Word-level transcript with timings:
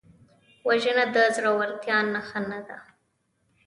وژنه 0.67 1.05
د 1.15 1.17
زړورتیا 1.35 1.97
نښه 2.13 2.39
نه 2.49 2.59
ده 2.67 2.77